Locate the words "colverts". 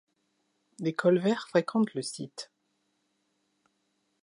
0.95-1.47